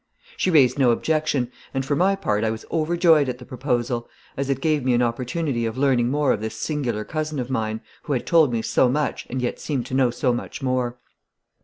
[0.35, 4.49] She raised no objection, and for my part I was overjoyed at the proposal, as
[4.49, 8.13] it gave me an opportunity of learning more of this singular cousin of mine, who
[8.13, 10.97] had told me so much and yet seemed to know so much more.